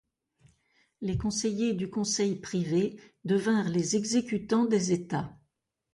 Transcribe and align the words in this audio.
Les 1.01 1.15
conseillers 1.15 1.75
du 1.75 1.87
conseil 1.87 2.35
privé 2.37 2.99
devinrent 3.23 3.69
les 3.69 3.95
exécutants 3.95 4.65
des 4.65 4.93
États. 4.93 5.37